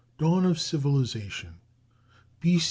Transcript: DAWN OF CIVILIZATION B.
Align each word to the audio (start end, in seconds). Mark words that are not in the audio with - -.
DAWN 0.17 0.47
OF 0.47 0.59
CIVILIZATION 0.59 1.57
B. 2.39 2.59